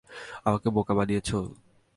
[0.45, 1.37] আমাকে বোকা বানিয়েছো?